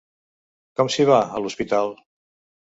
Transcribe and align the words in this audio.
Com 0.81 0.89
s'hi 0.95 1.05
va, 1.09 1.19
a 1.19 1.43
l'hospital? 1.45 1.93